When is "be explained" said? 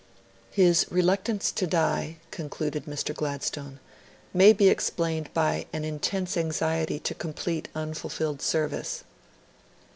4.51-5.31